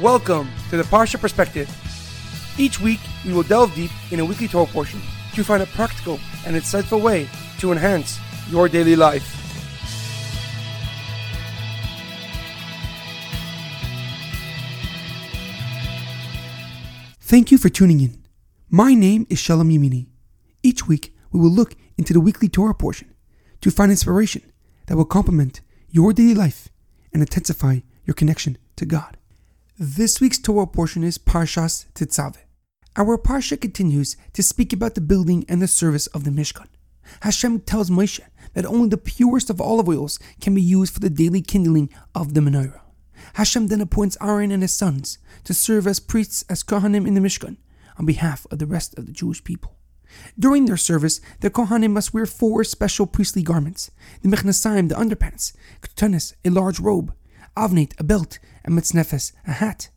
[0.00, 1.70] Welcome to the Parsha Perspective.
[2.58, 5.00] Each week, we will delve deep in a weekly Torah portion
[5.32, 7.30] to find a practical and insightful way
[7.60, 8.18] to enhance
[8.50, 9.24] your daily life.
[17.22, 18.22] Thank you for tuning in.
[18.68, 20.08] My name is Shalom Yamini.
[20.62, 23.14] Each week, we will look into the weekly Torah portion
[23.62, 24.42] to find inspiration
[24.88, 26.68] that will complement your daily life
[27.14, 29.15] and intensify your connection to God.
[29.78, 32.38] This week's Torah portion is Parshas Tetzaveh.
[32.96, 36.68] Our Parsha continues to speak about the building and the service of the Mishkan.
[37.20, 38.22] Hashem tells Moshe
[38.54, 42.32] that only the purest of olive oils can be used for the daily kindling of
[42.32, 42.80] the menorah.
[43.34, 47.20] Hashem then appoints Aaron and his sons to serve as priests as Kohanim in the
[47.20, 47.58] Mishkan
[47.98, 49.76] on behalf of the rest of the Jewish people.
[50.38, 53.90] During their service, the Kohanim must wear four special priestly garments
[54.22, 57.12] the Mechnasayim, the underpants, Ktanis, a large robe,
[57.56, 59.88] Avnit, a belt, and Metznefes, a hat.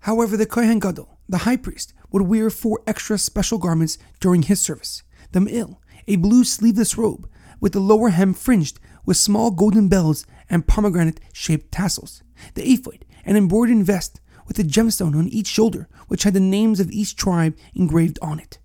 [0.00, 4.60] However, the Kohen Gadol, the high priest, would wear four extra special garments during his
[4.60, 5.02] service.
[5.32, 7.28] The Me'il, a blue sleeveless robe
[7.60, 12.22] with the lower hem fringed with small golden bells and pomegranate shaped tassels.
[12.54, 16.80] The ephod, an embroidered vest with a gemstone on each shoulder, which had the names
[16.80, 18.58] of each tribe engraved on it.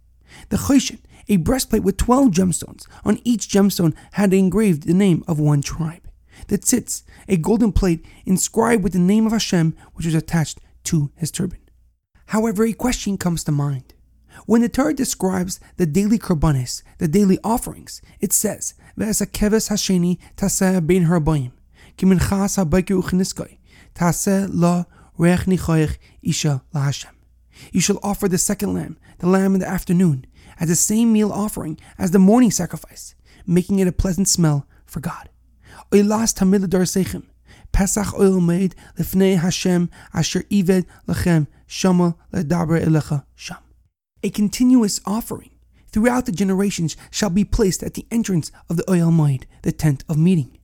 [0.49, 0.99] The choshen,
[1.29, 2.87] a breastplate with 12 gemstones.
[3.03, 6.06] On each gemstone had engraved the name of one tribe
[6.47, 11.11] the tzitz, a golden plate inscribed with the name of Hashem, which was attached to
[11.15, 11.59] his turban.
[12.27, 13.93] However, a question comes to mind.
[14.45, 20.85] When the Torah describes the daily korbanis, the daily offerings, it says, keves hasheni taseh
[20.85, 21.51] ben harbayim,
[21.97, 23.57] kiminchas habayker uchiniskoi,
[23.95, 24.85] taseh la
[25.17, 27.13] reich nichoich isha lahashem.
[27.71, 30.25] You shall offer the second lamb, the lamb in the afternoon,
[30.59, 33.15] as the same meal offering as the morning sacrifice,
[33.45, 35.29] making it a pleasant smell for God.
[35.91, 37.23] Oilas tamid seichem.
[37.71, 43.57] Pesach Ohel Moed lifnei Hashem asher ived lechem shama ledaber elecha sham.
[44.23, 45.51] A continuous offering
[45.91, 50.03] throughout the generations shall be placed at the entrance of the Ohel Moed, the tent
[50.09, 50.57] of meeting.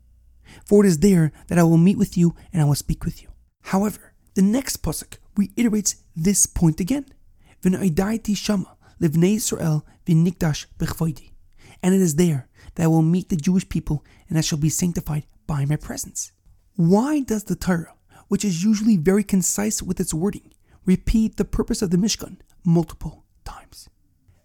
[0.66, 3.22] For it is there that I will meet with you and I will speak with
[3.22, 3.30] you.
[3.63, 7.06] However, the next pasuk reiterates this point again.
[7.62, 11.31] V'naidaiti shama livnei Israel v'nikdash b'chvoidi.
[11.81, 15.25] And it is there that will meet the Jewish people and that shall be sanctified
[15.47, 16.31] by my presence.
[16.75, 17.94] Why does the Torah,
[18.28, 20.53] which is usually very concise with its wording,
[20.85, 23.89] repeat the purpose of the Mishkan multiple times?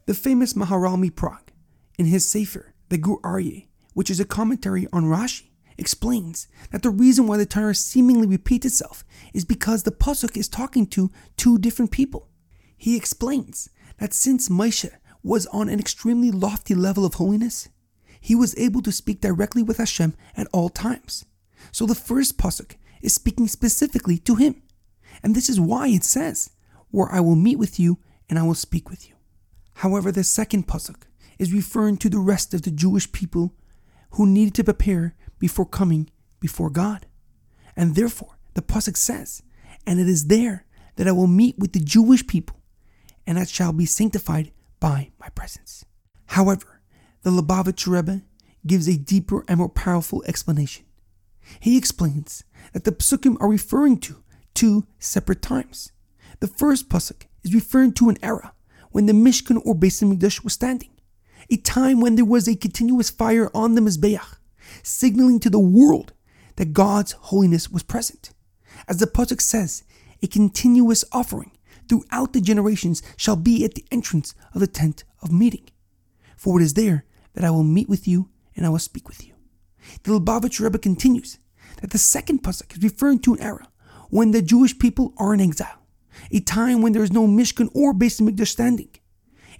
[0.07, 1.53] The famous Maharal Prague,
[1.99, 6.91] in his Sefer, the Gur Aryeh, which is a commentary on Rashi, explains that the
[6.91, 11.59] reason why the Torah seemingly repeats itself is because the Pasuk is talking to two
[11.59, 12.29] different people.
[12.77, 14.91] He explains that since Moshe
[15.23, 17.69] was on an extremely lofty level of holiness,
[18.21, 21.25] he was able to speak directly with Hashem at all times.
[21.73, 24.63] So the first pasuk is speaking specifically to him.
[25.23, 26.51] And this is why it says,
[26.91, 27.99] Where I will meet with you
[28.29, 29.15] and I will speak with you.
[29.75, 31.03] However, the second pasuk
[31.39, 33.55] is referring to the rest of the Jewish people
[34.13, 37.07] who needed to prepare before coming before God.
[37.77, 39.43] And therefore, the pasuk says,
[39.87, 40.65] And it is there
[40.97, 42.61] that I will meet with the Jewish people,
[43.27, 44.51] and that shall be sanctified
[44.81, 45.85] by my presence.
[46.27, 46.78] However,
[47.23, 48.23] the Lubavitch Rebbe
[48.67, 50.85] gives a deeper and more powerful explanation.
[51.61, 54.23] He explains that the psukim are referring to
[54.55, 55.93] two separate times.
[56.41, 58.53] The first pasuk is referring to an era
[58.91, 60.91] when the Mishkan or Beis Hamikdash was standing,
[61.51, 64.37] a time when there was a continuous fire on the Mizbeach,
[64.83, 66.13] signaling to the world
[66.57, 68.33] that God's holiness was present.
[68.87, 69.85] As the pasuk says,
[70.23, 71.53] a continuous offering
[71.89, 75.69] throughout the generations shall be at the entrance of the tent of meeting.
[76.37, 79.27] For it is there that I will meet with you and I will speak with
[79.27, 79.35] you.
[80.03, 81.39] The Lubavitch Rebbe continues
[81.81, 83.69] that the second pasuk is referring to an era
[84.11, 85.83] when the Jewish people are in exile,
[86.31, 88.91] a time when there is no Mishkan or Beis Hamikdash standing,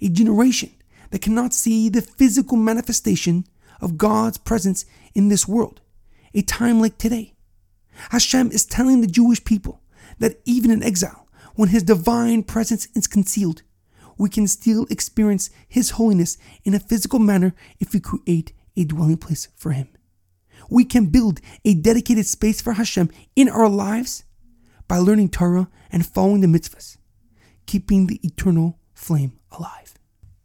[0.01, 0.71] a generation
[1.11, 3.45] that cannot see the physical manifestation
[3.81, 5.81] of God's presence in this world,
[6.33, 7.33] a time like today.
[8.11, 9.81] Hashem is telling the Jewish people
[10.19, 13.63] that even in exile, when His divine presence is concealed,
[14.19, 19.17] we can still experience His holiness in a physical manner if we create a dwelling
[19.17, 19.87] place for Him.
[20.69, 24.25] We can build a dedicated space for Hashem in our lives
[24.87, 26.97] by learning Torah and following the mitzvahs,
[27.65, 29.95] keeping the eternal flame alive.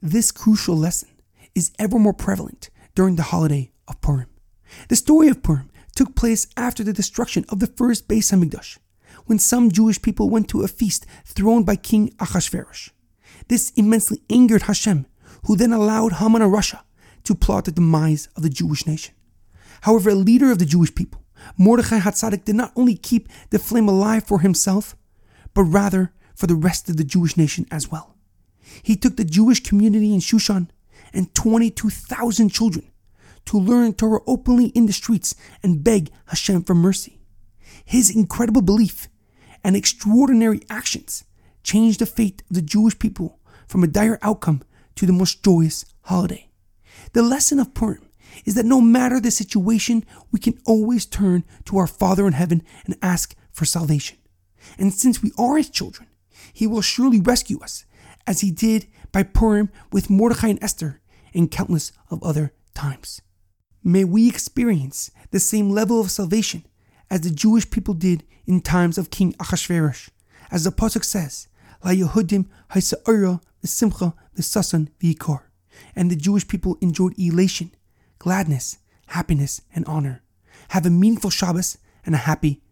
[0.01, 1.11] This crucial lesson
[1.55, 4.29] is ever more prevalent during the holiday of Purim.
[4.89, 8.79] The story of Purim took place after the destruction of the first Beis Hamikdash,
[9.27, 12.91] when some Jewish people went to a feast thrown by King Achashverosh.
[13.49, 15.07] This immensely angered Hashem,
[15.47, 16.81] who then allowed Haman HaRasha
[17.25, 19.15] to plot the demise of the Jewish nation.
[19.83, 21.23] However, a leader of the Jewish people,
[21.59, 24.97] Mordechai Hatzadik, did not only keep the flame alive for himself,
[25.53, 28.17] but rather for the rest of the Jewish nation as well.
[28.83, 30.69] He took the Jewish community in Shushan
[31.13, 32.91] and 22,000 children
[33.47, 37.21] to learn Torah openly in the streets and beg Hashem for mercy.
[37.85, 39.09] His incredible belief
[39.63, 41.25] and extraordinary actions
[41.65, 44.63] changed the fate of the Jewish people from a dire outcome
[44.95, 46.49] to the most joyous holiday.
[47.13, 48.09] The lesson of Purim
[48.45, 52.63] is that no matter the situation, we can always turn to our Father in heaven
[52.85, 54.19] and ask for salvation.
[54.79, 56.09] And since we are his children,
[56.53, 57.85] he will surely rescue us,
[58.27, 61.01] as he did by Purim with Mordecai and Esther
[61.33, 63.21] and countless of other times.
[63.83, 66.65] May we experience the same level of salvation
[67.11, 70.09] as the Jewish people did in times of King Achashverosh,
[70.51, 71.49] as the pasuk says,
[71.85, 75.43] "La Yehudim ha'isa'ira v'simcha v'sasan v'yikor,"
[75.95, 77.71] and the Jewish people enjoyed elation,
[78.19, 78.79] gladness,
[79.09, 80.23] happiness, and honor.
[80.69, 81.77] Have a meaningful Shabbos
[82.07, 82.63] and a happy